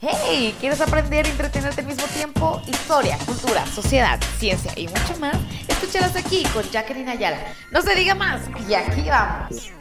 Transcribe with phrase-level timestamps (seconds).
[0.00, 2.62] Hey, ¿quieres aprender y entretenerte al mismo tiempo?
[2.68, 5.36] Historia, cultura, sociedad, ciencia y mucho más.
[5.66, 7.38] Escúchalas aquí con Jacqueline Ayala.
[7.72, 9.77] No se diga más y aquí vamos.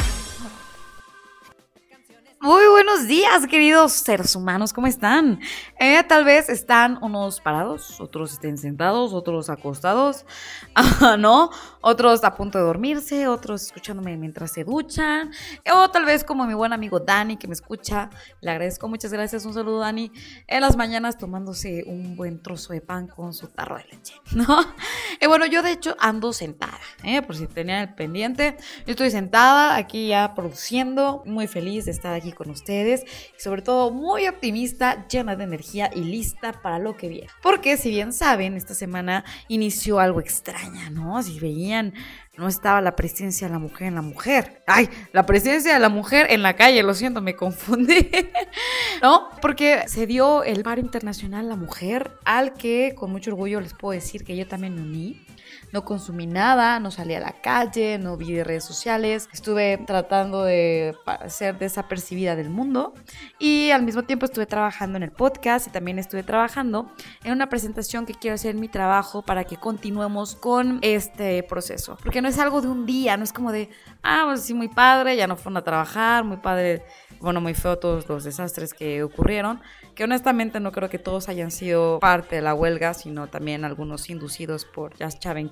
[2.40, 5.40] Muy buenos días, queridos seres humanos, ¿cómo están?
[5.80, 10.24] Eh, tal vez están unos parados, otros estén sentados, otros acostados,
[11.18, 11.50] ¿no?
[11.82, 15.32] Otros a punto de dormirse, otros escuchándome mientras se duchan,
[15.74, 19.44] o tal vez como mi buen amigo Dani que me escucha, le agradezco, muchas gracias,
[19.44, 20.12] un saludo Dani,
[20.46, 24.46] en las mañanas tomándose un buen trozo de pan con su tarro de leche, ¿no?
[25.20, 27.24] Y bueno, yo de hecho ando sentada, ¿eh?
[27.24, 32.27] por si tenían pendiente, yo estoy sentada aquí ya produciendo, muy feliz de estar aquí
[32.32, 33.04] con ustedes
[33.38, 37.28] y sobre todo muy optimista, llena de energía y lista para lo que viene.
[37.42, 41.22] Porque si bien saben, esta semana inició algo extraña, ¿no?
[41.24, 41.94] Si veían
[42.38, 44.62] no estaba la presencia de la mujer en la mujer.
[44.68, 48.12] Ay, la presencia de la mujer en la calle, lo siento, me confundí.
[49.02, 49.30] ¿No?
[49.42, 54.00] Porque se dio el Paro Internacional La Mujer, al que con mucho orgullo les puedo
[54.00, 55.27] decir que yo también me uní.
[55.72, 60.96] No consumí nada, no salí a la calle, no vi redes sociales, estuve tratando de
[61.28, 62.94] ser desapercibida del mundo
[63.38, 66.92] y al mismo tiempo estuve trabajando en el podcast y también estuve trabajando
[67.24, 71.98] en una presentación que quiero hacer en mi trabajo para que continuemos con este proceso.
[72.02, 73.70] Porque no es algo de un día, no es como de,
[74.04, 76.84] ah, pues sí, muy padre, ya no fueron a trabajar, muy padre
[77.20, 79.62] bueno, muy feo todos los desastres que ocurrieron,
[79.96, 84.10] que honestamente no creo que todos hayan sido parte de la huelga, sino también algunos
[84.10, 85.50] inducidos por ya saben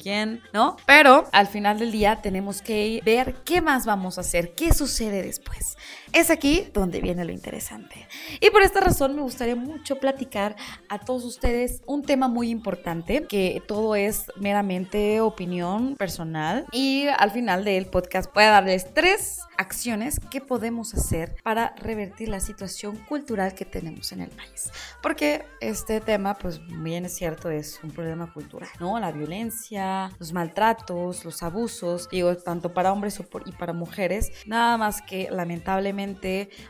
[0.53, 0.78] ¿no?
[0.86, 5.23] Pero al final del día tenemos que ver qué más vamos a hacer, qué sucede
[5.23, 5.78] después.
[6.16, 8.08] Es aquí donde viene lo interesante.
[8.39, 10.55] Y por esta razón me gustaría mucho platicar
[10.88, 17.31] a todos ustedes un tema muy importante, que todo es meramente opinión personal y al
[17.31, 22.95] final del podcast voy a darles tres acciones que podemos hacer para revertir la situación
[23.09, 24.72] cultural que tenemos en el país.
[25.03, 28.97] Porque este tema, pues bien es cierto, es un problema cultural, ¿no?
[29.02, 35.01] La violencia, los maltratos, los abusos, digo, tanto para hombres y para mujeres, nada más
[35.01, 36.04] que lamentablemente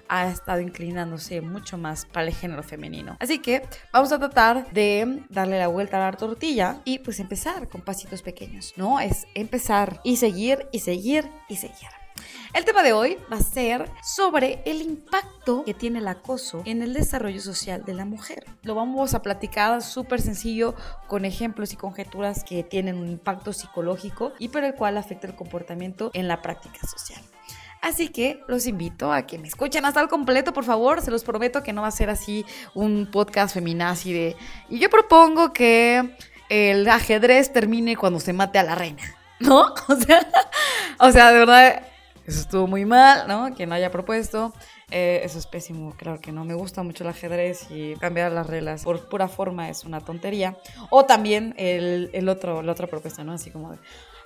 [0.07, 3.17] ha estado inclinándose mucho más para el género femenino.
[3.19, 7.67] Así que vamos a tratar de darle la vuelta a la tortilla y pues empezar
[7.69, 8.99] con pasitos pequeños, ¿no?
[8.99, 11.89] Es empezar y seguir y seguir y seguir.
[12.53, 16.81] El tema de hoy va a ser sobre el impacto que tiene el acoso en
[16.81, 18.45] el desarrollo social de la mujer.
[18.61, 20.73] Lo vamos a platicar súper sencillo
[21.07, 25.35] con ejemplos y conjeturas que tienen un impacto psicológico y por el cual afecta el
[25.35, 27.21] comportamiento en la práctica social.
[27.85, 31.03] Así que los invito a que me escuchen hasta el completo, por favor.
[31.03, 34.35] Se los prometo que no va a ser así un podcast feminazi de...
[34.71, 36.17] Y yo propongo que
[36.49, 39.03] el ajedrez termine cuando se mate a la reina.
[39.39, 39.71] ¿No?
[39.87, 40.27] O sea,
[40.99, 41.83] o sea, de verdad,
[42.25, 43.53] eso estuvo muy mal, ¿no?
[43.53, 44.51] Quien lo haya propuesto.
[44.89, 46.43] Eh, eso es pésimo, claro que no.
[46.43, 50.57] Me gusta mucho el ajedrez y cambiar las reglas por pura forma es una tontería.
[50.89, 53.33] O también el, el otro, la otra propuesta, ¿no?
[53.33, 53.77] Así como de,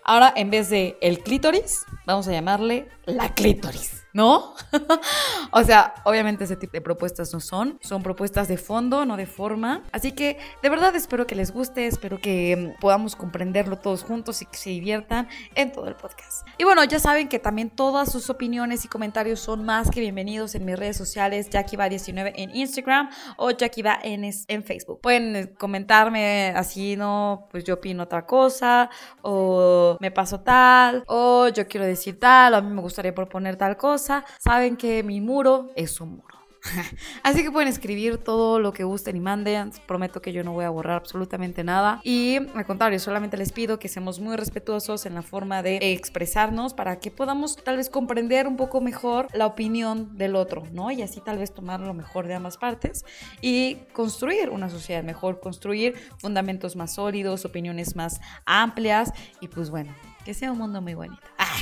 [0.09, 4.07] ahora en vez de el clítoris, vamos a llamarle la clítoris.
[4.13, 4.55] ¿No?
[5.51, 9.25] o sea, obviamente ese tipo de propuestas no son, son propuestas de fondo, no de
[9.25, 9.83] forma.
[9.91, 14.41] Así que de verdad espero que les guste, espero que mm, podamos comprenderlo todos juntos
[14.41, 16.47] y que se diviertan en todo el podcast.
[16.57, 20.55] Y bueno, ya saben que también todas sus opiniones y comentarios son más que bienvenidos
[20.55, 25.01] en mis redes sociales, JackieVa19 en Instagram o JackieVa en, en Facebook.
[25.01, 28.89] Pueden eh, comentarme así, no, pues yo opino otra cosa,
[29.21, 33.55] o me paso tal, o yo quiero decir tal, o a mí me gustaría proponer
[33.55, 36.39] tal cosa saben que mi muro es un muro.
[37.23, 39.71] Así que pueden escribir todo lo que gusten y manden.
[39.87, 42.01] Prometo que yo no voy a borrar absolutamente nada.
[42.03, 46.73] Y al contrario, solamente les pido que seamos muy respetuosos en la forma de expresarnos
[46.73, 50.91] para que podamos tal vez comprender un poco mejor la opinión del otro, ¿no?
[50.91, 53.05] Y así tal vez tomar lo mejor de ambas partes
[53.41, 59.93] y construir una sociedad mejor, construir fundamentos más sólidos, opiniones más amplias y pues bueno,
[60.25, 61.21] que sea un mundo muy bonito.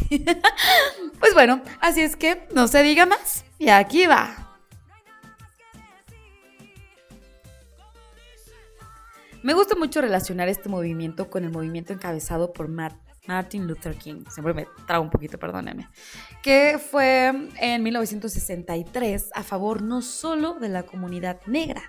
[1.20, 3.46] pues bueno, así es que no se diga más.
[3.58, 4.48] Y aquí va.
[9.44, 14.54] Me gusta mucho relacionar este movimiento con el movimiento encabezado por Martin Luther King, siempre
[14.54, 15.88] me trago un poquito, perdónenme,
[16.42, 21.82] que fue en 1963 a favor no solo de la comunidad negra,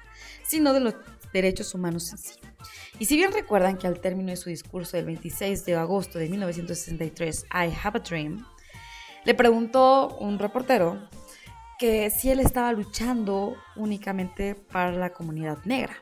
[0.44, 0.94] sino de los
[1.32, 2.34] derechos humanos en sí.
[3.00, 6.28] Y si bien recuerdan que al término de su discurso del 26 de agosto de
[6.28, 8.44] 1963, I Have a Dream,
[9.24, 11.08] le preguntó un reportero
[11.78, 15.94] que si él estaba luchando únicamente para la comunidad negra,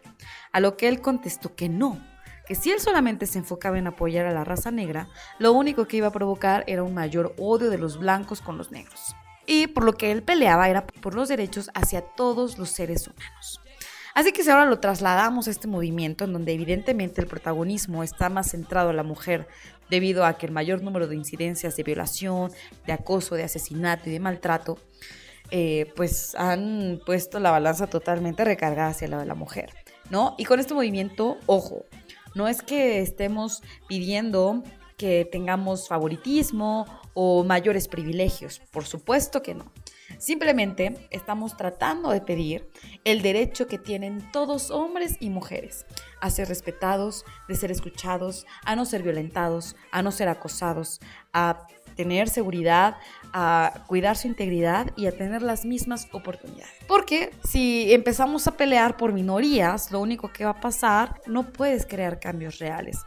[0.52, 2.00] a lo que él contestó que no,
[2.46, 5.08] que si él solamente se enfocaba en apoyar a la raza negra,
[5.38, 8.72] lo único que iba a provocar era un mayor odio de los blancos con los
[8.72, 9.14] negros.
[9.44, 13.60] Y por lo que él peleaba era por los derechos hacia todos los seres humanos.
[14.16, 18.30] Así que si ahora lo trasladamos a este movimiento en donde evidentemente el protagonismo está
[18.30, 19.46] más centrado en la mujer
[19.90, 22.50] debido a que el mayor número de incidencias de violación,
[22.86, 24.78] de acoso, de asesinato y de maltrato,
[25.50, 29.74] eh, pues han puesto la balanza totalmente recargada hacia la de la mujer,
[30.08, 30.34] ¿no?
[30.38, 31.84] Y con este movimiento, ojo,
[32.34, 34.62] no es que estemos pidiendo
[34.96, 39.70] que tengamos favoritismo o mayores privilegios, por supuesto que no.
[40.18, 42.68] Simplemente estamos tratando de pedir
[43.04, 45.86] el derecho que tienen todos hombres y mujeres
[46.20, 51.00] a ser respetados, de ser escuchados, a no ser violentados, a no ser acosados,
[51.32, 51.66] a
[51.96, 52.98] tener seguridad,
[53.32, 56.72] a cuidar su integridad y a tener las mismas oportunidades.
[56.86, 61.86] Porque si empezamos a pelear por minorías, lo único que va a pasar, no puedes
[61.86, 62.98] crear cambios reales.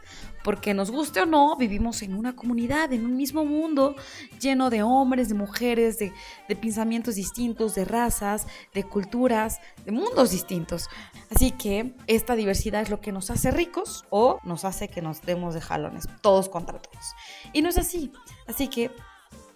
[0.42, 3.96] Porque nos guste o no, vivimos en una comunidad, en un mismo mundo
[4.40, 6.12] lleno de hombres, de mujeres, de,
[6.48, 10.88] de pensamientos distintos, de razas, de culturas, de mundos distintos.
[11.30, 15.22] Así que esta diversidad es lo que nos hace ricos o nos hace que nos
[15.22, 17.14] demos de jalones, todos contra todos.
[17.52, 18.12] Y no es así.
[18.46, 18.90] Así que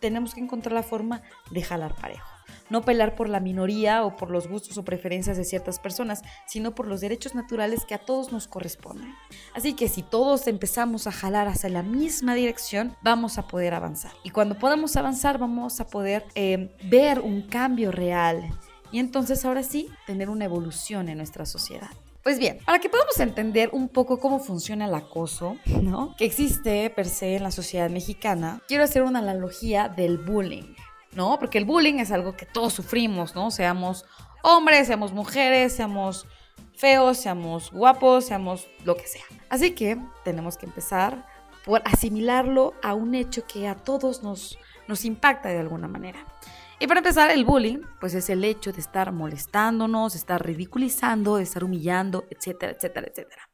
[0.00, 2.33] tenemos que encontrar la forma de jalar parejo.
[2.74, 6.74] No pelear por la minoría o por los gustos o preferencias de ciertas personas, sino
[6.74, 9.14] por los derechos naturales que a todos nos corresponden.
[9.54, 14.10] Así que si todos empezamos a jalar hacia la misma dirección, vamos a poder avanzar.
[14.24, 18.42] Y cuando podamos avanzar, vamos a poder eh, ver un cambio real.
[18.90, 21.90] Y entonces ahora sí, tener una evolución en nuestra sociedad.
[22.24, 26.16] Pues bien, para que podamos entender un poco cómo funciona el acoso, ¿no?
[26.16, 30.74] Que existe per se en la sociedad mexicana, quiero hacer una analogía del bullying,
[31.14, 31.38] ¿no?
[31.38, 33.50] Porque el bullying es algo que todos sufrimos, ¿no?
[33.50, 34.04] Seamos
[34.42, 36.26] hombres, seamos mujeres, seamos
[36.74, 39.24] feos, seamos guapos, seamos lo que sea.
[39.48, 41.26] Así que tenemos que empezar
[41.64, 46.24] por asimilarlo a un hecho que a todos nos, nos impacta de alguna manera.
[46.80, 51.36] Y para empezar, el bullying, pues es el hecho de estar molestándonos, de estar ridiculizando,
[51.36, 53.48] de estar humillando, etcétera, etcétera, etcétera.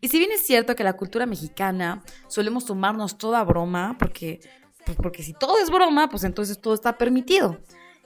[0.00, 4.40] Y si bien es cierto que la cultura mexicana solemos tomarnos toda broma, porque,
[4.84, 7.58] pues porque si todo es broma, pues entonces todo está permitido.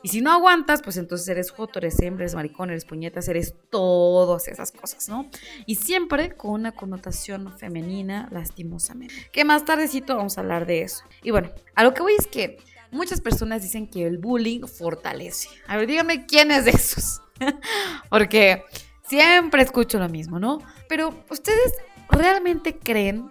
[0.05, 3.55] Y si no aguantas, pues entonces eres joto, eres hembra, eres maricón, eres puñetas, eres
[3.71, 5.31] todas esas cosas, ¿no?
[5.65, 9.15] Y siempre con una connotación femenina, lastimosamente.
[9.32, 11.05] Que más tardecito vamos a hablar de eso.
[11.23, 12.59] Y bueno, a lo que voy es que
[12.91, 15.49] muchas personas dicen que el bullying fortalece.
[15.67, 17.23] A ver, díganme quién es de esos.
[18.11, 18.62] Porque
[19.09, 20.59] siempre escucho lo mismo, ¿no?
[20.87, 21.73] Pero, ¿ustedes
[22.11, 23.31] realmente creen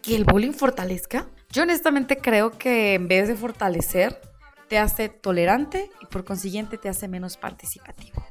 [0.00, 1.26] que el bullying fortalezca?
[1.52, 4.20] Yo honestamente creo que en vez de fortalecer,
[4.68, 8.24] te hace tolerante y por consiguiente te hace menos participativo.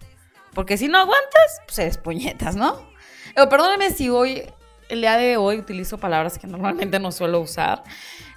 [0.53, 2.89] Porque si no aguantas, pues eres puñetas, ¿no?
[3.35, 4.43] Pero perdóneme si hoy,
[4.87, 7.83] el día de hoy, utilizo palabras que normalmente no suelo usar.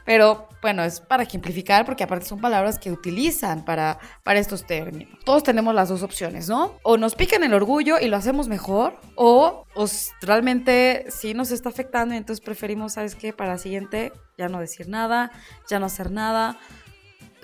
[0.04, 5.18] Pero bueno, es para ejemplificar porque aparte son palabras que utilizan para, para estos términos.
[5.24, 6.78] Todos tenemos las dos opciones, ¿no?
[6.82, 9.86] O nos pican el orgullo y lo hacemos mejor, o, o
[10.20, 13.32] realmente sí nos está afectando y entonces preferimos, ¿sabes qué?
[13.32, 15.30] Para la siguiente ya no decir nada,
[15.68, 16.58] ya no hacer nada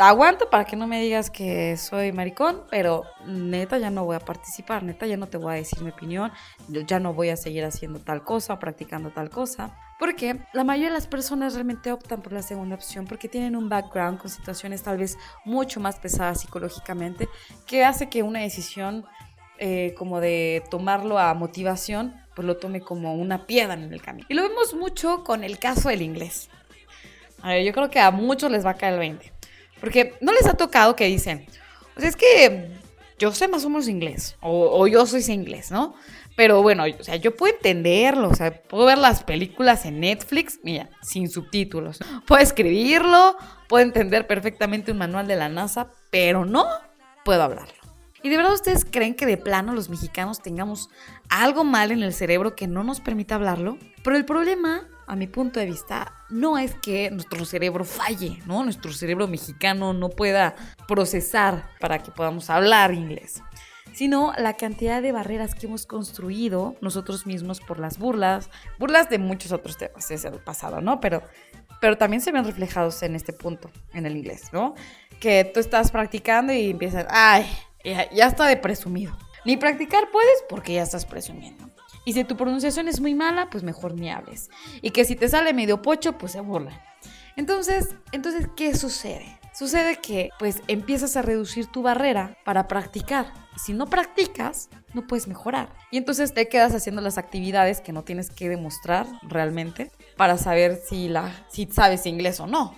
[0.07, 4.21] aguanto para que no me digas que soy maricón, pero neta ya no voy a
[4.21, 6.31] participar, neta ya no te voy a decir mi opinión,
[6.69, 9.77] ya no voy a seguir haciendo tal cosa practicando tal cosa.
[9.99, 13.69] Porque la mayoría de las personas realmente optan por la segunda opción porque tienen un
[13.69, 17.29] background con situaciones tal vez mucho más pesadas psicológicamente
[17.67, 19.05] que hace que una decisión
[19.59, 24.25] eh, como de tomarlo a motivación, pues lo tome como una piedra en el camino.
[24.31, 26.49] Y lo vemos mucho con el caso del inglés.
[27.43, 29.33] A ver, yo creo que a muchos les va a caer el 20.
[29.81, 31.47] Porque no les ha tocado que dicen,
[31.95, 32.71] pues es que
[33.19, 35.95] yo sé más o menos inglés, o, yo soy inglés, ¿no?
[36.39, 40.61] Pero bueno, o sea, yo puedo entenderlo, o sea, puedo ver las películas en Netflix,
[40.63, 41.99] mira, sin subtítulos.
[42.29, 43.37] Puedo escribirlo,
[43.69, 46.65] puedo entender perfectamente un manual de la NASA, pero no
[47.25, 47.75] puedo hablarlo.
[48.23, 50.91] ¿Y de verdad ustedes creen que de plano los mexicanos tengamos
[51.29, 53.77] algo mal en el cerebro que no nos permita hablarlo?
[54.05, 58.63] Pero el problema a mi punto de vista, no es que nuestro cerebro falle, ¿no?
[58.63, 60.55] Nuestro cerebro mexicano no pueda
[60.87, 63.43] procesar para que podamos hablar inglés,
[63.99, 69.19] sino la cantidad de barreras que hemos construido nosotros mismos por las burlas, burlas de
[69.19, 71.01] muchos otros temas, es el pasado, ¿no?
[71.01, 71.21] Pero,
[71.81, 74.77] pero también se ven reflejados en este punto, en el inglés, ¿no?
[75.19, 77.45] Que tú estás practicando y empiezas, ay,
[77.83, 79.19] ya, está de presumido.
[79.45, 81.69] Ni practicar puedes porque ya estás presumiendo.
[82.05, 84.49] Y si tu pronunciación es muy mala, pues mejor ni hables.
[84.81, 86.85] Y que si te sale medio pocho, pues se burla.
[87.35, 89.38] Entonces, entonces ¿qué sucede?
[89.59, 93.33] Sucede que pues empiezas a reducir tu barrera para practicar.
[93.57, 95.75] Y si no practicas, no puedes mejorar.
[95.91, 100.81] Y entonces te quedas haciendo las actividades que no tienes que demostrar realmente para saber
[100.89, 102.73] si, la, si sabes inglés o no.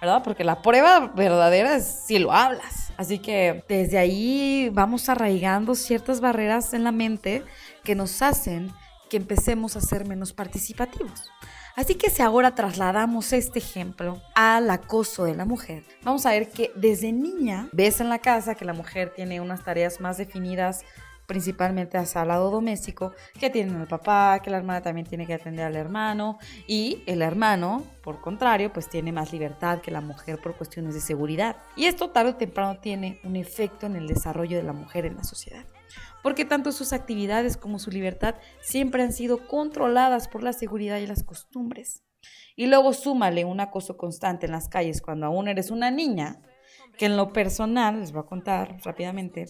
[0.00, 0.24] ¿Verdad?
[0.24, 2.92] Porque la prueba verdadera es si lo hablas.
[2.96, 7.44] Así que desde ahí vamos arraigando ciertas barreras en la mente
[7.84, 8.72] que nos hacen
[9.08, 11.30] que empecemos a ser menos participativos.
[11.76, 16.48] Así que si ahora trasladamos este ejemplo al acoso de la mujer, vamos a ver
[16.48, 20.84] que desde niña ves en la casa que la mujer tiene unas tareas más definidas
[21.26, 25.34] principalmente hacia el lado doméstico, que tienen el papá, que la hermana también tiene que
[25.34, 30.38] atender al hermano y el hermano, por contrario, pues tiene más libertad que la mujer
[30.40, 31.56] por cuestiones de seguridad.
[31.76, 35.16] Y esto tarde o temprano tiene un efecto en el desarrollo de la mujer en
[35.16, 35.64] la sociedad.
[36.22, 41.06] Porque tanto sus actividades como su libertad siempre han sido controladas por la seguridad y
[41.06, 42.02] las costumbres.
[42.56, 46.40] Y luego súmale un acoso constante en las calles cuando aún eres una niña,
[46.96, 49.46] que en lo personal, les voy a contar rápidamente,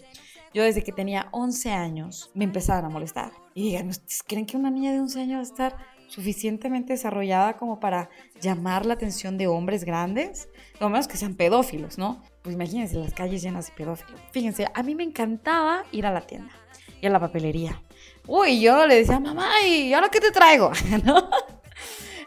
[0.54, 3.32] yo desde que tenía 11 años me empezaban a molestar.
[3.54, 3.90] Y digan,
[4.26, 5.76] ¿creen que una niña de 11 años va a estar
[6.08, 8.08] suficientemente desarrollada como para
[8.40, 10.48] llamar la atención de hombres grandes?
[10.80, 12.22] Lo menos que sean pedófilos, ¿no?
[12.44, 14.20] Pues imagínense las calles llenas de pedófilos.
[14.30, 16.52] Fíjense, a mí me encantaba ir a la tienda
[17.00, 17.82] y a la papelería.
[18.26, 20.70] Uy, yo le decía, mamá, ¿y ahora qué te traigo?
[21.04, 21.30] ¿No?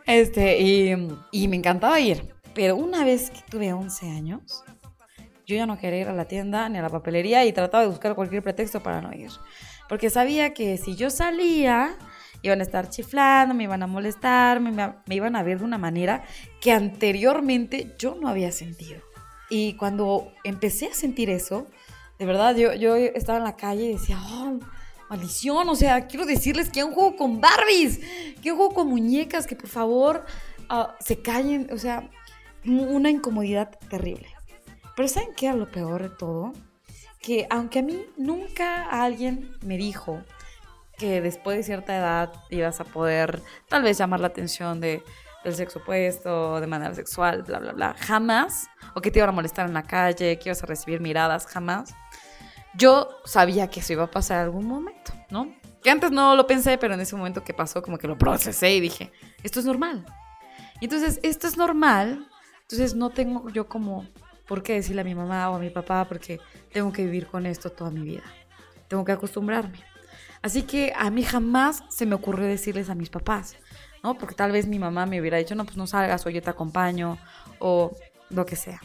[0.08, 2.34] Este, y, y me encantaba ir.
[2.56, 4.64] Pero una vez que tuve 11 años,
[5.46, 7.90] yo ya no quería ir a la tienda ni a la papelería y trataba de
[7.90, 9.30] buscar cualquier pretexto para no ir.
[9.88, 11.96] Porque sabía que si yo salía,
[12.42, 15.78] iban a estar chiflando, me iban a molestar, me, me, iban a ver de una
[15.78, 16.24] manera
[16.60, 19.07] que anteriormente yo no había sentido.
[19.50, 21.68] Y cuando empecé a sentir eso,
[22.20, 24.60] de verdad, yo, yo estaba en la calle y decía, oh,
[25.10, 28.00] maldición, o sea, quiero decirles que un juego con Barbies,
[28.42, 30.26] que un juego con muñecas, que por favor
[30.70, 32.10] uh, se callen, o sea,
[32.66, 34.28] una incomodidad terrible.
[34.96, 36.54] Pero ¿saben qué era lo peor de todo?
[37.22, 40.22] Que aunque a mí nunca alguien me dijo
[40.98, 45.04] que después de cierta edad ibas a poder tal vez llamar la atención de,
[45.50, 49.32] del sexo opuesto, de manera sexual, bla, bla, bla, jamás, o que te iban a
[49.32, 51.94] molestar en la calle, que ibas a recibir miradas, jamás.
[52.76, 55.56] Yo sabía que eso iba a pasar algún momento, ¿no?
[55.82, 58.76] Que antes no lo pensé, pero en ese momento que pasó, como que lo procesé
[58.76, 59.12] y dije,
[59.44, 60.06] esto es normal.
[60.80, 62.28] Y entonces, esto es normal,
[62.62, 64.06] entonces no tengo yo como
[64.48, 66.08] ¿Por qué decirle a mi mamá o a mi papá?
[66.08, 66.40] Porque
[66.72, 68.24] tengo que vivir con esto toda mi vida.
[68.88, 69.84] Tengo que acostumbrarme.
[70.42, 73.58] Así que a mí jamás se me ocurrió decirles a mis papás,
[74.04, 74.18] ¿no?
[74.18, 76.50] Porque tal vez mi mamá me hubiera dicho, no, pues no salgas o yo te
[76.50, 77.18] acompaño
[77.60, 77.92] o
[78.30, 78.82] lo que sea.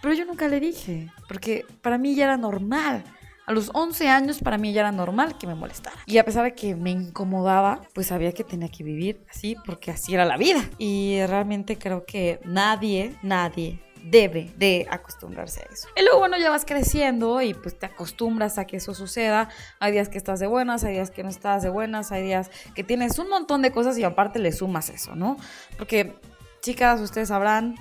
[0.00, 3.04] Pero yo nunca le dije, porque para mí ya era normal.
[3.46, 5.96] A los 11 años para mí ya era normal que me molestara.
[6.06, 9.90] Y a pesar de que me incomodaba, pues sabía que tenía que vivir así porque
[9.90, 10.60] así era la vida.
[10.78, 15.88] Y realmente creo que nadie, nadie debe de acostumbrarse a eso.
[15.96, 19.48] Y luego, bueno, ya vas creciendo y pues te acostumbras a que eso suceda.
[19.78, 22.50] Hay días que estás de buenas, hay días que no estás de buenas, hay días
[22.74, 25.36] que tienes un montón de cosas y aparte le sumas eso, ¿no?
[25.78, 26.14] Porque,
[26.60, 27.76] chicas, ustedes sabrán,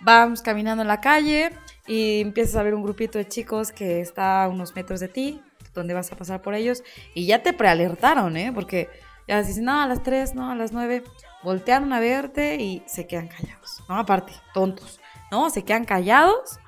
[0.00, 1.52] vamos caminando en la calle
[1.86, 5.40] y empiezas a ver un grupito de chicos que está a unos metros de ti,
[5.74, 6.82] donde vas a pasar por ellos,
[7.14, 8.52] y ya te prealertaron, ¿eh?
[8.54, 8.90] Porque
[9.26, 11.02] ya dicen, no, a las 3, no, a las 9,
[11.42, 13.98] voltearon a verte y se quedan callados, ¿no?
[13.98, 15.00] Aparte, tontos.
[15.32, 15.50] ¿No?
[15.50, 16.60] Se quedan callados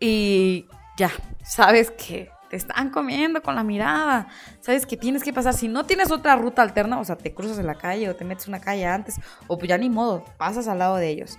[0.00, 1.10] y ya,
[1.44, 4.28] sabes que te están comiendo con la mirada,
[4.60, 7.58] sabes que tienes que pasar, si no tienes otra ruta alterna, o sea, te cruzas
[7.58, 10.66] en la calle o te metes una calle antes, o pues ya ni modo, pasas
[10.66, 11.38] al lado de ellos.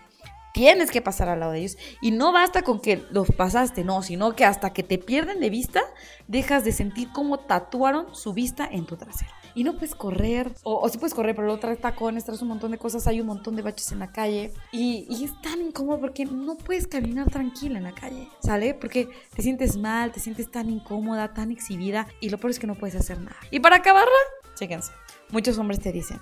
[0.54, 1.78] Tienes que pasar al lado de ellos.
[2.02, 5.52] Y no basta con que los pasaste, no, sino que hasta que te pierden de
[5.52, 5.82] vista,
[6.28, 10.80] dejas de sentir cómo tatuaron su vista en tu trasero y no puedes correr, o,
[10.80, 13.26] o sí puedes correr, pero luego traes tacones, traes un montón de cosas, hay un
[13.26, 17.28] montón de baches en la calle y, y, es tan incómodo porque no puedes caminar
[17.32, 18.76] tranquila en la calle, ¿sale?
[18.76, 22.68] Porque te sientes mal, te sientes tan incómoda, tan exhibida y lo peor es que
[22.68, 23.36] no puedes hacer nada.
[23.50, 24.12] Y para acabarla,
[24.54, 24.92] chéquense,
[25.32, 26.22] muchos hombres te dicen,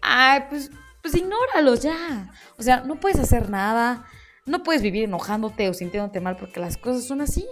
[0.00, 0.70] ay, pues,
[1.02, 4.04] pues ignóralos ya, o sea, no puedes hacer nada,
[4.46, 7.44] no puedes vivir enojándote o sintiéndote mal porque las cosas son así,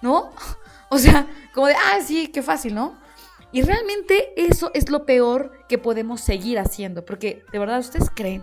[0.00, 0.30] ¿no?
[0.90, 2.96] O sea, como de, ah, sí, qué fácil, ¿no?
[3.54, 8.42] Y realmente eso es lo peor que podemos seguir haciendo, porque de verdad ustedes creen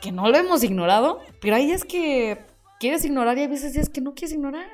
[0.00, 2.38] que no lo hemos ignorado, pero hay días que
[2.78, 4.70] quieres ignorar y hay veces días que no quieres ignorar.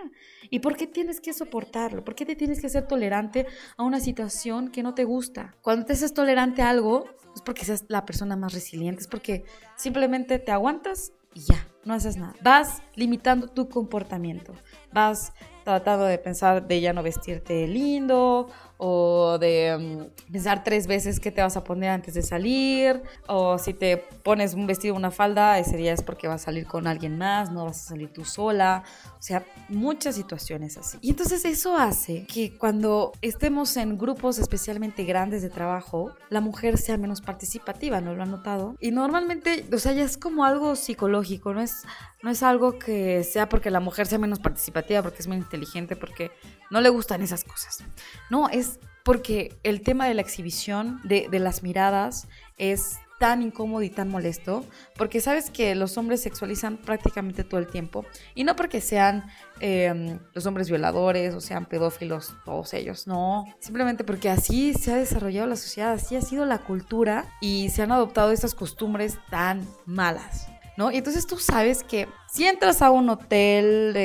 [0.50, 2.04] ¿Y por qué tienes que soportarlo?
[2.04, 3.46] ¿Por qué te tienes que ser tolerante
[3.78, 5.56] a una situación que no te gusta?
[5.62, 9.44] Cuando te haces tolerante a algo, es porque seas la persona más resiliente, es porque
[9.76, 12.34] simplemente te aguantas y ya, no haces nada.
[12.42, 14.52] Vas limitando tu comportamiento,
[14.92, 15.32] vas
[15.64, 21.32] tratando de pensar de ya no vestirte lindo o de mm, pensar tres veces qué
[21.32, 25.58] te vas a poner antes de salir, o si te pones un vestido una falda,
[25.58, 28.24] ese día es porque vas a salir con alguien más, no vas a salir tú
[28.24, 28.84] sola,
[29.18, 30.98] o sea, muchas situaciones así.
[31.00, 36.78] Y entonces eso hace que cuando estemos en grupos especialmente grandes de trabajo, la mujer
[36.78, 38.76] sea menos participativa, ¿no lo han notado?
[38.80, 41.82] Y normalmente, o sea, ya es como algo psicológico, no es
[42.22, 45.96] no es algo que sea porque la mujer sea menos participativa, porque es menos inteligente,
[45.96, 46.30] porque
[46.70, 47.84] no le gustan esas cosas.
[48.30, 53.90] No, es porque el tema de la exhibición, de, las miradas, es tan incómodo y
[53.90, 54.64] tan molesto,
[54.96, 59.24] porque sabes que los hombres sexualizan prácticamente todo el tiempo, y no porque sean
[59.60, 64.96] em, los hombres violadores o sean pedófilos, todos ellos, no, simplemente porque así se ha
[64.96, 69.66] desarrollado la sociedad, así ha sido la cultura y se han adoptado estas costumbres tan
[69.84, 70.48] malas.
[70.78, 70.92] ¿No?
[70.92, 73.96] Y entonces tú sabes que si entras a un hotel,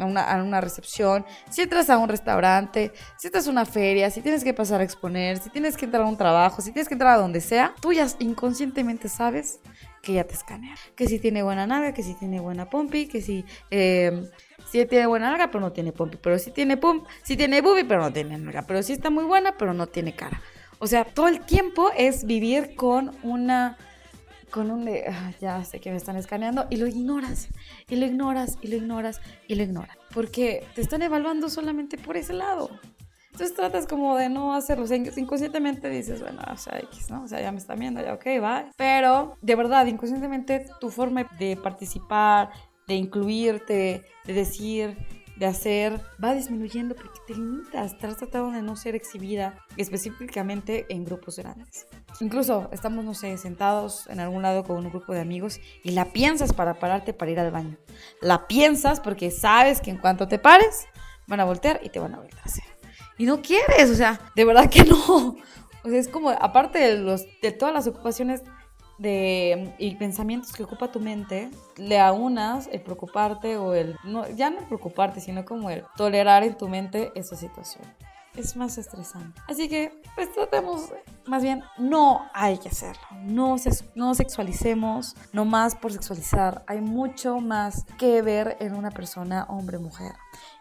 [0.00, 4.42] a, una, recepción, si entras a un restaurante, si entras a una feria, si tienes
[4.42, 7.18] que pasar a exponer, si tienes que entrar a un trabajo, si tienes que entrar
[7.18, 9.60] a donde sea, tú ya inconscientemente sabes
[10.00, 10.74] que ya te escanean.
[10.96, 14.30] Que si tiene buena nalga, que si tiene buena pompi, que si, eh,
[14.70, 18.00] tiene buena nalga, pero no tiene pompi, pero si tiene pump, si tiene boobie, pero
[18.00, 20.40] no tiene nalga, pero si está muy buena, pero no tiene cara.
[20.78, 23.76] O sea, todo el tiempo es vivir con una
[24.52, 27.48] con un de, ah, ya sé que me están escaneando, y lo ignoras,
[27.88, 29.96] y lo ignoras, y lo ignoras, y lo ignoras.
[30.14, 32.70] Porque te están evaluando solamente por ese lado.
[33.32, 34.84] Entonces tratas como de no hacerlo.
[34.84, 37.22] O sea, inconscientemente dices, bueno, o sea, X, ¿no?
[37.24, 38.70] O sea, ya me están viendo, ya, ok, va.
[38.76, 42.50] Pero, de verdad, inconscientemente tu forma de participar,
[42.86, 44.98] de incluirte, de decir,
[45.36, 51.04] de hacer va disminuyendo porque te limitas, estás tratando de no ser exhibida específicamente en
[51.04, 51.86] grupos grandes.
[52.20, 56.12] Incluso estamos, no sé, sentados en algún lado con un grupo de amigos y la
[56.12, 57.78] piensas para pararte para ir al baño.
[58.20, 60.86] La piensas porque sabes que en cuanto te pares
[61.26, 62.64] van a voltear y te van a volver a hacer.
[63.18, 65.36] Y no quieres, o sea, de verdad que no.
[65.84, 68.42] O sea, es como, aparte de, los, de todas las ocupaciones
[69.02, 74.50] de y pensamientos que ocupa tu mente, le aunas el preocuparte o el, no, ya
[74.50, 77.84] no preocuparte, sino como el tolerar en tu mente esa situación.
[78.34, 79.40] Es más estresante.
[79.46, 80.90] Así que, pues tratemos,
[81.26, 83.02] más bien, no hay que hacerlo.
[83.20, 83.56] No,
[83.94, 86.64] no sexualicemos, no más por sexualizar.
[86.66, 90.12] Hay mucho más que ver en una persona, hombre mujer.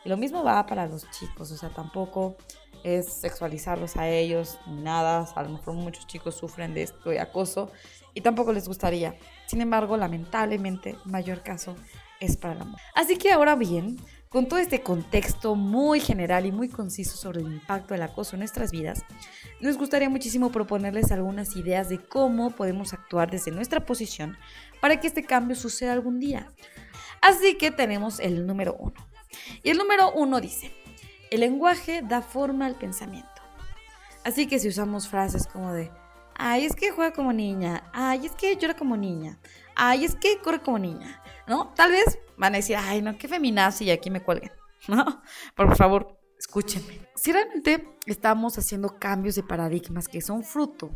[0.03, 2.35] Y lo mismo va para los chicos, o sea, tampoco
[2.83, 5.25] es sexualizarlos a ellos, ni nada.
[5.35, 7.71] A lo mejor muchos chicos sufren de esto de acoso
[8.13, 9.15] y tampoco les gustaría.
[9.45, 11.75] Sin embargo, lamentablemente, mayor caso
[12.19, 12.85] es para la mujer.
[12.95, 13.97] Así que ahora bien,
[14.31, 18.39] con todo este contexto muy general y muy conciso sobre el impacto del acoso en
[18.39, 19.03] nuestras vidas,
[19.59, 24.37] nos gustaría muchísimo proponerles algunas ideas de cómo podemos actuar desde nuestra posición
[24.79, 26.49] para que este cambio suceda algún día.
[27.19, 28.95] Así que tenemos el número uno.
[29.63, 30.71] Y el número uno dice,
[31.29, 33.29] el lenguaje da forma al pensamiento.
[34.23, 35.91] Así que si usamos frases como de,
[36.35, 39.39] ay, es que juega como niña, ay, es que llora como niña,
[39.75, 41.73] ay, es que corre como niña, ¿no?
[41.75, 44.51] Tal vez van a decir, ay, no, qué feminazi y aquí me cuelguen,
[44.87, 45.21] ¿no?
[45.55, 47.07] Por favor, escúchenme.
[47.15, 50.91] Si realmente estamos haciendo cambios de paradigmas que son fruto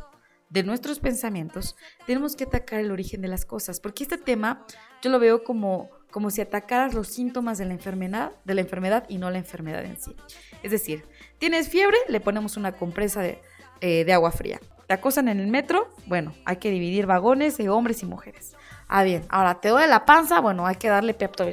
[0.49, 4.65] de nuestros pensamientos, tenemos que atacar el origen de las cosas, porque este tema
[5.01, 9.05] yo lo veo como, como si atacaras los síntomas de la, enfermedad, de la enfermedad
[9.09, 10.15] y no la enfermedad en sí.
[10.63, 11.05] Es decir,
[11.37, 13.41] tienes fiebre, le ponemos una compresa de,
[13.81, 17.69] eh, de agua fría te acosan en el metro, bueno, hay que dividir vagones de
[17.69, 18.55] hombres y mujeres.
[18.87, 21.45] Ah, bien, ahora te duele la panza, bueno, hay que darle pepto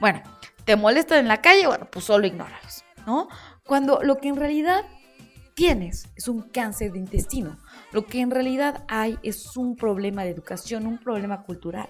[0.00, 0.22] Bueno,
[0.64, 3.28] te molestan en la calle, bueno, pues solo ignóralos, ¿no?
[3.66, 4.84] Cuando lo que en realidad
[5.54, 7.58] tienes es un cáncer de intestino,
[7.92, 11.88] lo que en realidad hay es un problema de educación, un problema cultural.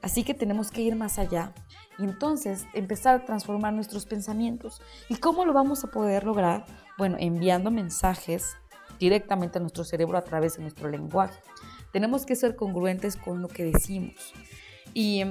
[0.00, 1.52] Así que tenemos que ir más allá
[1.98, 4.80] y entonces empezar a transformar nuestros pensamientos.
[5.08, 6.64] ¿Y cómo lo vamos a poder lograr?
[6.96, 8.56] Bueno, enviando mensajes
[8.98, 11.38] directamente a nuestro cerebro a través de nuestro lenguaje.
[11.92, 14.34] Tenemos que ser congruentes con lo que decimos.
[14.94, 15.22] Y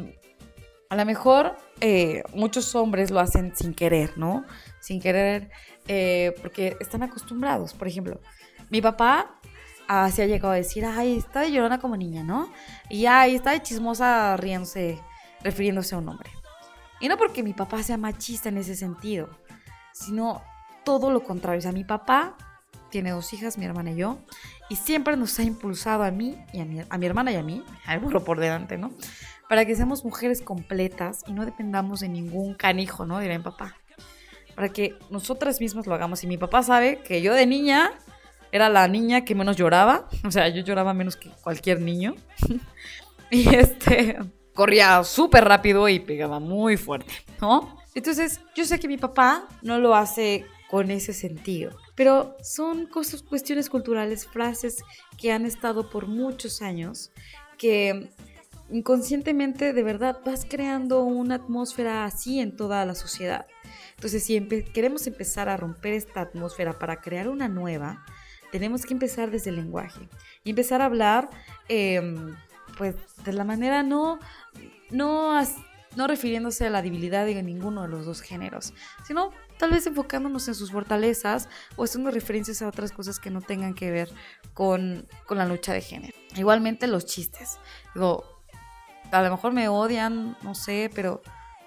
[0.89, 4.45] a lo mejor eh, muchos hombres lo hacen sin querer, ¿no?
[4.79, 5.49] Sin querer,
[5.87, 7.73] eh, porque están acostumbrados.
[7.73, 8.21] Por ejemplo,
[8.69, 9.39] mi papá
[10.11, 12.51] se ha llegado a decir, ay, está de llorona como niña, ¿no?
[12.89, 14.99] Y ay, está de chismosa riéndose,
[15.41, 16.29] refiriéndose a un hombre.
[16.99, 19.29] Y no porque mi papá sea machista en ese sentido,
[19.93, 20.41] sino
[20.83, 21.59] todo lo contrario.
[21.59, 22.35] O sea, mi papá
[22.89, 24.19] tiene dos hijas, mi hermana y yo,
[24.69, 27.99] y siempre nos ha impulsado a mí y a mi, hermana y a mí, al
[27.99, 28.91] burro por delante, ¿no?
[29.49, 33.19] Para que seamos mujeres completas y no dependamos de ningún canijo, ¿no?
[33.19, 33.75] Dirá mi papá.
[34.55, 36.23] Para que nosotras mismas lo hagamos.
[36.23, 37.91] Y mi papá sabe que yo de niña
[38.51, 42.15] era la niña que menos lloraba, o sea, yo lloraba menos que cualquier niño.
[43.31, 44.17] y este
[44.53, 47.77] corría súper rápido y pegaba muy fuerte, ¿no?
[47.93, 51.77] Entonces, yo sé que mi papá no lo hace con ese sentido.
[51.97, 54.83] Pero son cosas, cuestiones culturales, frases
[55.17, 57.11] que han estado por muchos años,
[57.57, 58.11] que
[58.69, 63.47] inconscientemente de verdad vas creando una atmósfera así en toda la sociedad.
[63.95, 64.39] Entonces, si
[64.73, 68.05] queremos empezar a romper esta atmósfera para crear una nueva,
[68.51, 70.07] tenemos que empezar desde el lenguaje
[70.43, 71.31] y empezar a hablar,
[71.67, 72.35] em,
[72.77, 74.19] pues, de la manera no,
[74.91, 75.35] no
[75.97, 78.71] no refiriéndose a la debilidad de ninguno de los dos géneros,
[79.05, 83.41] sino tal vez enfocándonos en sus fortalezas o haciendo referencias a otras cosas que no
[83.41, 84.09] tengan que ver
[84.53, 86.17] con, con la lucha de género.
[86.35, 87.59] Igualmente los chistes.
[87.93, 88.23] Digo,
[89.11, 91.21] a lo mejor me odian, no sé, pero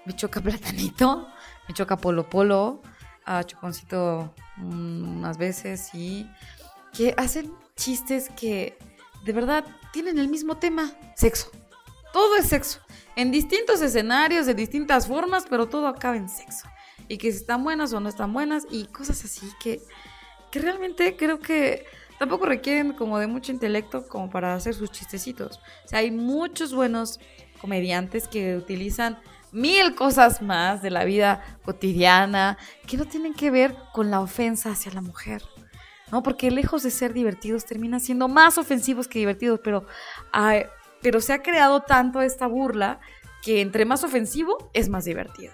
[0.05, 1.27] me choca Platanito,
[1.67, 2.81] me choca Polo Polo,
[3.25, 6.29] a Choconcito unas veces y
[6.93, 8.77] que hacen chistes que
[9.23, 11.51] de verdad tienen el mismo tema, sexo.
[12.13, 12.79] Todo es sexo.
[13.15, 16.67] En distintos escenarios, de distintas formas, pero todo acaba en sexo.
[17.11, 19.81] Y que si están buenas o no están buenas y cosas así que,
[20.49, 21.85] que realmente creo que
[22.17, 25.59] tampoco requieren como de mucho intelecto como para hacer sus chistecitos.
[25.83, 27.19] O sea, hay muchos buenos
[27.59, 29.19] comediantes que utilizan
[29.51, 34.71] mil cosas más de la vida cotidiana que no tienen que ver con la ofensa
[34.71, 35.43] hacia la mujer.
[36.13, 36.23] ¿no?
[36.23, 39.85] Porque lejos de ser divertidos terminan siendo más ofensivos que divertidos, pero,
[41.01, 43.01] pero se ha creado tanto esta burla
[43.43, 45.53] que entre más ofensivo es más divertido.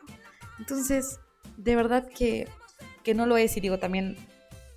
[0.60, 1.20] Entonces,
[1.58, 2.48] de verdad que,
[3.04, 4.15] que no lo es y digo también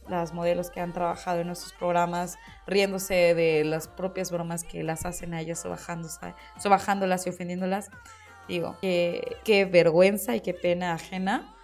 [0.09, 5.07] las modelos que han trabajado en nuestros programas riéndose de las propias bromas que las
[5.07, 5.65] hacen a ellas
[6.59, 7.91] sobajándolas y ofendiéndolas.
[8.49, 11.55] Digo, qué, vergüenza y qué pena ajena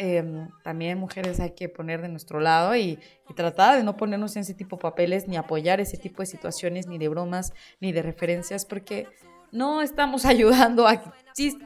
[0.00, 3.00] Em, también mujeres hay que poner de nuestro lado y,
[3.34, 6.86] tratar de no ponernos en ese tipo de papeles, ni apoyar ese tipo de situaciones,
[6.86, 9.08] ni de bromas, ni de referencias, porque
[9.50, 11.02] no estamos ayudando a,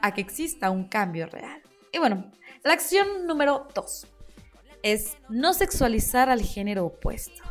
[0.01, 1.63] a que exista un cambio real.
[1.93, 2.33] Y bueno,
[2.65, 4.07] la acción número dos
[4.83, 7.43] es no sexualizar al género opuesto.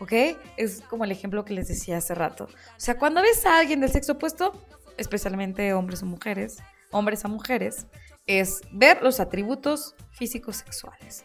[0.00, 0.12] ¿Ok?
[0.56, 2.44] Es como el ejemplo que les decía hace rato.
[2.44, 4.52] O sea, cuando ves a alguien del sexo opuesto,
[4.96, 6.56] especialmente hombres o mujeres,
[6.90, 7.86] hombres a mujeres,
[8.26, 11.24] es ver los atributos físicos sexuales.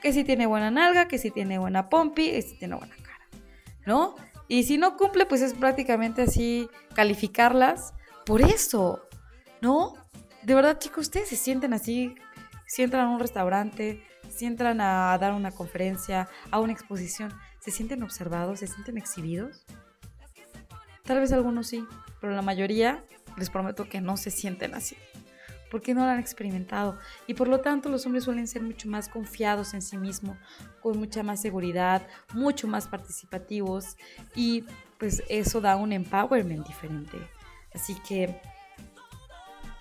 [0.00, 3.28] Que si tiene buena nalga, que si tiene buena pompi, que si tiene buena cara,
[3.86, 4.14] ¿no?
[4.48, 7.94] Y si no cumple, pues es prácticamente así calificarlas
[8.26, 9.02] por eso,
[9.60, 9.94] ¿no?
[10.42, 12.14] De verdad, chicos, ustedes se sienten así,
[12.72, 17.30] si entran a un restaurante, si entran a dar una conferencia, a una exposición,
[17.60, 19.66] ¿se sienten observados, se sienten exhibidos?
[21.04, 21.84] Tal vez algunos sí,
[22.18, 23.04] pero la mayoría
[23.36, 24.96] les prometo que no se sienten así
[25.70, 26.98] porque no lo han experimentado.
[27.26, 30.38] Y por lo tanto los hombres suelen ser mucho más confiados en sí mismos,
[30.80, 33.98] con mucha más seguridad, mucho más participativos
[34.34, 34.64] y
[34.98, 37.18] pues eso da un empowerment diferente.
[37.74, 38.40] Así que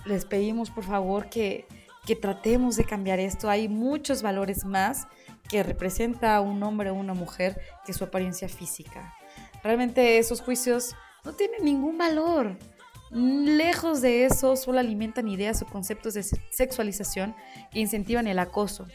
[0.05, 1.65] les pedimos por favor que,
[2.05, 3.49] que tratemos de cambiar esto.
[3.49, 5.07] Hay muchos valores más
[5.49, 9.13] que representa a un hombre o una mujer que su apariencia física.
[9.63, 12.57] Realmente esos juicios no tienen ningún valor.
[13.11, 17.35] Lejos de eso, solo alimentan ideas o conceptos de sexualización
[17.71, 18.87] que incentivan el acoso.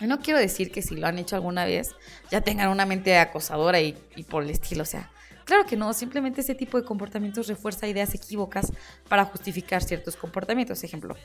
[0.00, 1.94] Y no quiero decir que si lo han hecho alguna vez,
[2.30, 3.92] ya tengan una mente acosadora y,
[4.28, 4.82] por el estilo.
[4.82, 5.10] O sea,
[5.44, 8.72] claro que no, simplemente ese tipo de comportamientos refuerza ideas equívocas
[9.08, 10.82] para justificar ciertos comportamientos.
[10.84, 11.16] Ejemplo,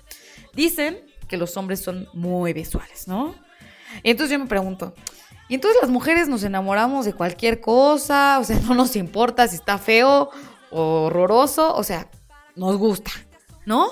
[0.53, 3.35] dicen que los hombres son muy visuales, ¿no?
[4.03, 4.93] Entonces yo me pregunto,
[5.47, 8.39] ¿y entonces las mujeres nos enamoramos de cualquier cosa?
[8.39, 10.29] O sea, no nos importa si está feo
[10.71, 11.75] o horroroso.
[11.75, 12.09] O sea,
[12.55, 13.11] nos gusta,
[13.65, 13.87] ¿no?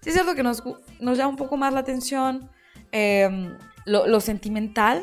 [0.00, 0.62] Sí es cierto que nos,
[1.00, 2.50] llama un poco más la atención
[2.90, 5.02] em, lo, sentimental,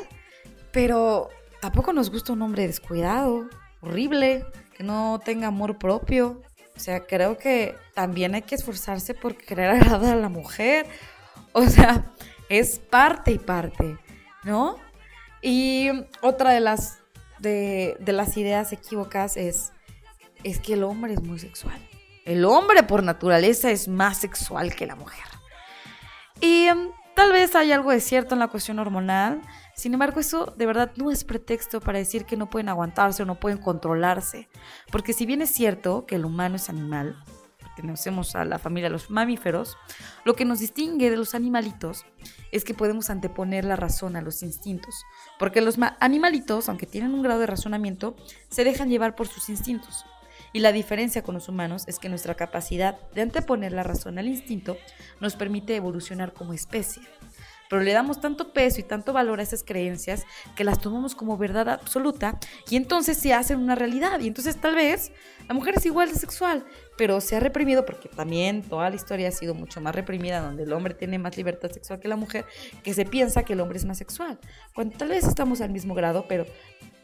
[0.71, 1.29] pero
[1.61, 3.47] tampoco nos gusta un hombre descuidado,
[3.87, 4.45] horrible,
[4.75, 6.41] que no tenga amor propio.
[6.75, 10.85] O sea, creo que también hay que esforzarse por querer agradar a la mujer.
[11.53, 12.13] O sea,
[12.49, 13.97] es parte y parte,
[14.43, 14.77] ¿no?
[15.41, 15.89] Y
[16.21, 16.99] otra de las,
[17.39, 19.71] de, de las ideas equívocas es,
[20.43, 21.79] es que el hombre es muy sexual.
[22.25, 25.25] El hombre por naturaleza es más sexual que la mujer.
[26.41, 26.67] Y
[27.17, 29.41] tal vez hay algo de cierto en la cuestión hormonal.
[29.73, 33.25] Sin embargo, eso de verdad no es pretexto para decir que no pueden aguantarse o
[33.25, 34.47] no pueden controlarse.
[34.91, 37.17] Porque si bien es cierto que el humano es animal,
[37.57, 39.77] pertenecemos a la familia de los mamíferos,
[40.25, 42.05] lo que nos distingue de los animalitos
[42.51, 45.03] es que podemos anteponer la razón a los instintos.
[45.39, 48.15] Porque los animalitos, aunque tienen un grado de razonamiento,
[48.51, 50.05] se dejan llevar por sus instintos.
[50.53, 54.27] Y la diferencia con los humanos es que nuestra capacidad de anteponer la razón al
[54.27, 54.77] instinto
[55.19, 57.03] nos permite evolucionar como especie.
[57.69, 61.37] Pero le damos tanto peso y tanto valor a esas creencias que las tomamos como
[61.37, 64.19] verdad absoluta y entonces se hacen una realidad.
[64.19, 65.11] Y entonces tal vez
[65.47, 66.65] la mujer es igual de sexual,
[66.97, 70.63] pero se ha reprimido porque también toda la historia ha sido mucho más reprimida, donde
[70.63, 72.45] el hombre tiene más libertad sexual que la mujer,
[72.83, 74.39] que se piensa que el hombre es más sexual.
[74.73, 76.45] Cuando tal vez estamos al mismo grado, pero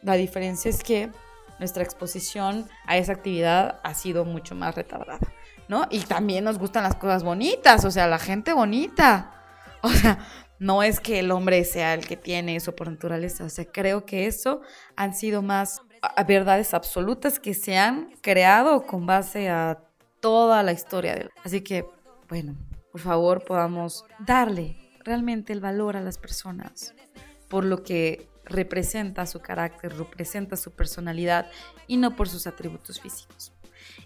[0.02, 1.10] la diferencia es que
[1.60, 5.20] nuestra exposición a esa actividad ha sido mucho más retardada,
[5.68, 5.88] ¿no?
[5.90, 9.30] Y también nos gustan las cosas bonitas, o sea, la gente bonita.
[9.82, 10.20] O sea,
[10.60, 14.06] no es que el hombre sea el que tiene eso por naturaleza, o sea, creo
[14.06, 14.62] que eso
[14.96, 15.82] han sido más
[16.28, 19.80] verdades absolutas que se han creado con base a
[20.22, 21.16] toda la historia.
[21.16, 21.30] De...
[21.44, 21.86] Así que,
[22.30, 22.56] bueno,
[22.92, 26.94] por favor, podamos darle realmente el valor a las personas
[27.50, 31.50] por lo que representa su carácter, representa su personalidad
[31.88, 33.52] y no por sus atributos físicos.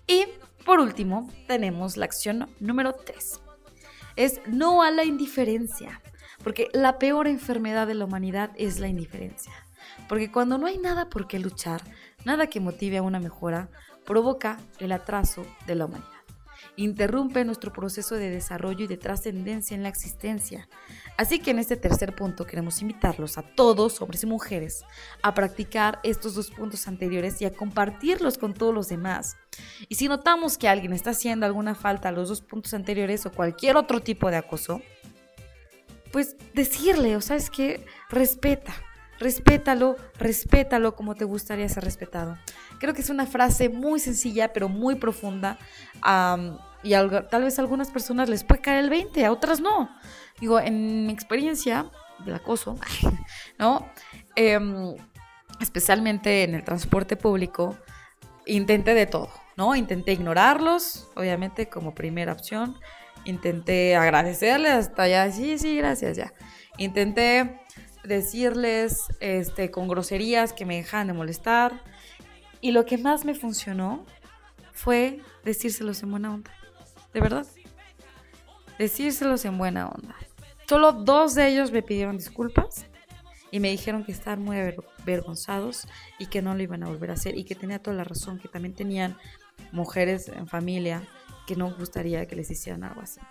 [0.08, 0.26] Y
[0.66, 3.42] por último, tenemos la acción número 3.
[4.16, 6.02] Es no a la indiferencia,
[6.44, 9.54] porque la peor enfermedad de la humanidad es la indiferencia.
[10.10, 11.82] Porque cuando no hay nada por qué luchar,
[12.26, 13.70] nada que motive a una mejora,
[14.06, 16.17] provoca el atraso de la humanidad
[16.76, 20.68] interrumpe nuestro proceso de desarrollo y de trascendencia en la existencia.
[21.18, 24.84] Así que en este tercer punto queremos invitarlos a todos, hombres y mujeres,
[25.22, 29.38] a practicar estos dos puntos anteriores y a compartirlos con todos los demás.
[29.90, 33.32] Y si notamos que alguien está haciendo alguna falta a los dos puntos anteriores o
[33.32, 34.82] cualquier otro tipo de acoso,
[36.12, 38.74] pues decirle, o sabes que respeta,
[39.20, 42.38] respétalo, respétalo como te gustaría ser respetado.
[42.80, 45.58] Creo que es una frase muy sencilla, pero muy profunda.
[46.84, 46.92] y
[47.30, 49.90] tal vez a algunas personas les puede caer el 20, a otras no.
[50.40, 51.90] Digo, en mi experiencia
[52.24, 52.76] del acoso,
[53.60, 53.90] ¿no?
[54.36, 54.96] Em,
[55.60, 57.76] especialmente en el transporte público,
[58.46, 59.76] intenté de todo, ¿no?
[59.76, 62.78] Intenté ignorarlos, obviamente, como primera opción.
[63.26, 66.34] Intenté agradecerles hasta ya, sí, sí, gracias, ya.
[66.78, 67.60] Intenté
[68.08, 71.82] decirles este, con groserías que me dejan de molestar.
[72.62, 74.06] Y lo que más me funcionó
[74.72, 76.52] fue decírselos en buena onda.
[77.14, 77.46] De verdad.
[78.80, 80.16] Decírselos en buena onda.
[80.68, 82.86] Solo dos de ellos me pidieron disculpas
[83.52, 85.88] y me dijeron que estaban muy avergonzados
[86.20, 88.40] y que no lo iban a volver a hacer y que tenía toda la razón,
[88.40, 89.18] que también tenían
[89.72, 91.08] mujeres en familia
[91.48, 93.22] que no gustaría que les hicieran algo así.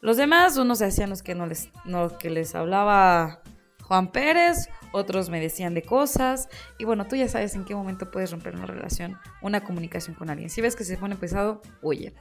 [0.00, 3.42] Los demás, unos se hacían los que no les, no, que les hablaba
[3.86, 6.48] Juan Pérez, otros me decían de cosas.
[6.78, 10.28] Y bueno, tú ya sabes en qué momento puedes romper una relación, una comunicación con
[10.28, 10.50] alguien.
[10.50, 12.14] Si ves que se pone pesado, huye.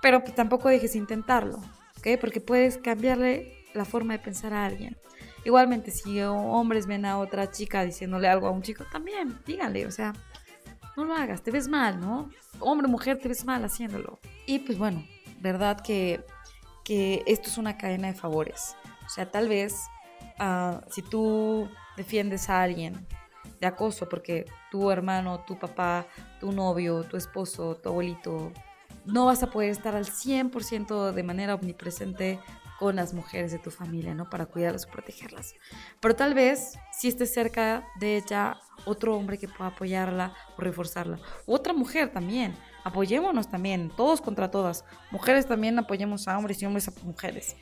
[0.00, 1.58] Pero pues, tampoco dejes intentarlo,
[1.98, 2.18] ¿ok?
[2.20, 4.96] Porque puedes cambiarle la forma de pensar a alguien.
[5.44, 9.90] Igualmente, si hombres ven a otra chica diciéndole algo a un chico, también díganle, o
[9.90, 10.12] sea,
[10.96, 12.30] no lo hagas, te ves mal, ¿no?
[12.60, 14.18] Hombre, mujer, te ves mal haciéndolo.
[14.46, 15.04] Y pues bueno,
[15.40, 16.24] verdad que,
[16.84, 18.76] que esto es una cadena de favores.
[19.04, 19.74] O sea, tal vez
[20.88, 23.06] Si tú defiendes a alguien
[23.60, 26.06] de acoso porque tu hermano, tu papá,
[26.40, 28.52] tu novio, tu esposo, tu abuelito,
[29.04, 32.40] no vas a poder estar al 100% de manera omnipresente
[32.78, 34.28] con las mujeres de tu familia, ¿no?
[34.28, 35.54] Para cuidarlas o protegerlas.
[36.00, 41.20] Pero tal vez si estés cerca de ella otro hombre que pueda apoyarla o reforzarla.
[41.46, 42.56] otra mujer también.
[42.84, 44.84] Apoyémonos también, todos contra todas.
[45.12, 47.54] Mujeres también apoyemos a hombres y hombres a mujeres.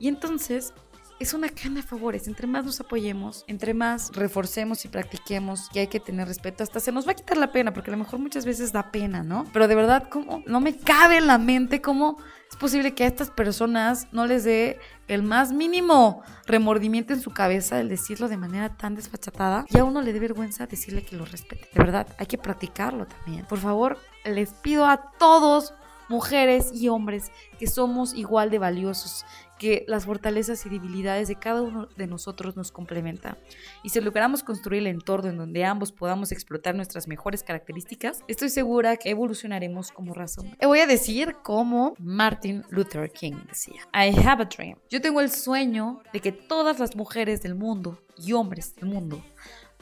[0.00, 0.74] Y entonces
[1.20, 2.26] es una cana de favores.
[2.28, 6.80] Entre más nos apoyemos, entre más reforcemos y practiquemos que hay que tener respeto, hasta
[6.80, 9.22] se nos va a quitar la pena, porque a lo mejor muchas veces da pena,
[9.22, 9.46] ¿no?
[9.52, 10.42] Pero de verdad, ¿cómo?
[10.46, 12.18] No me cabe en la mente cómo
[12.50, 17.30] es posible que a estas personas no les dé el más mínimo remordimiento en su
[17.30, 21.16] cabeza el decirlo de manera tan desfachatada y a uno le dé vergüenza decirle que
[21.16, 21.68] lo respete.
[21.72, 23.44] De verdad, hay que practicarlo también.
[23.46, 25.74] Por favor, les pido a todos
[26.08, 29.24] mujeres y hombres que somos igual de valiosos,
[29.58, 33.38] que las fortalezas y debilidades de cada uno de nosotros nos complementan.
[33.82, 38.48] Y si logramos construir el entorno en donde ambos podamos explotar nuestras mejores características, estoy
[38.48, 40.42] segura que evolucionaremos como raza.
[40.60, 44.78] Y voy a decir como Martin Luther King decía, I have a dream.
[44.90, 49.22] Yo tengo el sueño de que todas las mujeres del mundo y hombres del mundo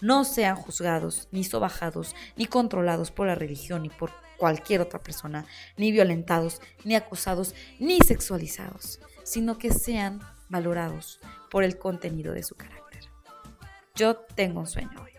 [0.01, 4.11] no sean juzgados, ni sobajados, ni controlados por la religión, ni por
[4.43, 11.79] cualquier otra persona, ni violentados, ni acosados, ni sexualizados sino que sean valorados por el
[11.79, 13.05] contenido de su carácter.
[13.95, 15.12] Yo tengo un sueño hoy.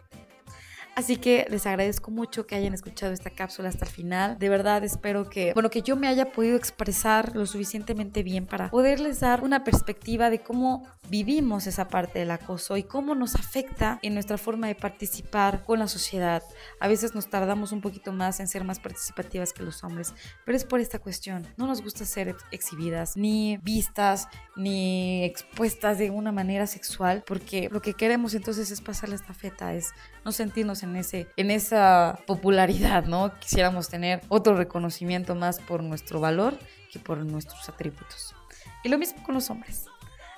[0.96, 4.38] Así que les agradezco mucho que hayan escuchado esta cápsula hasta el final.
[4.38, 8.70] De verdad espero que, bueno, que yo me haya podido expresar lo suficientemente bien para
[8.70, 14.00] poderles dar una perspectiva de cómo vivimos esa parte del acoso y cómo nos afecta
[14.04, 16.44] en nuestra forma de participar con la sociedad.
[16.80, 20.14] A veces nos tardamos un poquito más en ser más participativas que los hombres,
[20.46, 21.48] pero es por esta cuestión.
[21.58, 27.82] No nos gusta ser exhibidas, ni vistas, ni expuestas de una manera sexual, porque lo
[27.82, 29.92] que queremos entonces es pasar la estafeta, es
[30.24, 33.38] no sentirnos en, ese, en esa popularidad, ¿no?
[33.40, 36.58] Quisiéramos tener otro reconocimiento más por nuestro valor
[36.92, 38.36] que por nuestros atributos.
[38.84, 39.86] Y lo mismo con los hombres.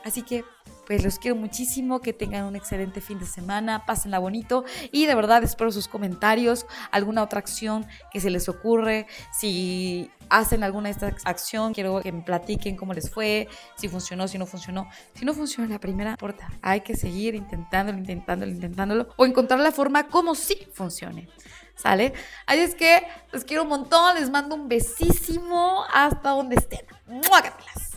[0.04, 0.44] Así que
[0.86, 5.16] pues los quiero muchísimo, que tengan un excelente fin de semana, pásenla bonito y de
[5.16, 10.92] verdad espero sus comentarios, alguna otra acción que se les ocurre, si hacen alguna de
[10.92, 14.90] estas acción, quiero que me platiquen cómo les fue, si funcionó, si no funcionó.
[15.14, 19.72] Si no funciona la primera, importa, hay que seguir intentándolo, intentándolo, intentándolo o encontrar la
[19.72, 21.30] forma como sí funcione.
[21.76, 22.14] ¿Sale?
[22.46, 26.86] Así es que los quiero un montón, les mando un besísimo hasta donde estén.
[27.06, 27.92] ¡Muágatelas!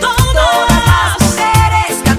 [0.00, 2.09] Todas las.